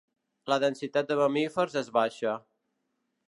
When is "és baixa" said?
1.83-2.33